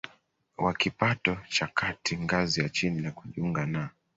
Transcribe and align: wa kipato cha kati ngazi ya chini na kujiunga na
wa 0.57 0.73
kipato 0.73 1.37
cha 1.49 1.67
kati 1.67 2.17
ngazi 2.17 2.61
ya 2.61 2.69
chini 2.69 3.01
na 3.01 3.11
kujiunga 3.11 3.65
na 3.65 3.89